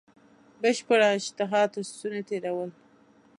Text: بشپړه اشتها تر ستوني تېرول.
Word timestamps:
بشپړه 0.61 1.07
اشتها 1.17 1.61
تر 1.73 1.83
ستوني 1.89 2.21
تېرول. 2.29 2.69